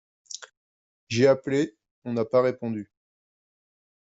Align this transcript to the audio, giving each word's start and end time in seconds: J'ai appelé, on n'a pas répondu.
J'ai 1.09 1.27
appelé, 1.27 1.77
on 2.05 2.13
n'a 2.13 2.25
pas 2.25 2.41
répondu. 2.41 2.91